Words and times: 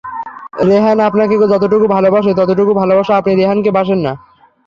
রেহান 0.69 0.97
আপনাকে 1.07 1.35
যতোটুকু 1.43 1.85
ভালোবাসে 1.95 2.31
ততটুকু 2.39 2.71
ভালোবাসা 2.81 3.13
আপনি 3.19 3.31
রেহানকে 3.35 3.71
ভাসেন 3.77 3.99
না। 4.05 4.13